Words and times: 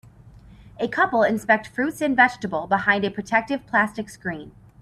A 0.79 0.87
couple 0.87 1.21
inspect 1.21 1.67
fruits 1.67 2.01
and 2.01 2.15
vegetable 2.15 2.65
behind 2.65 3.05
a 3.05 3.11
protective 3.11 3.67
plastic 3.67 4.09
screen. 4.09 4.51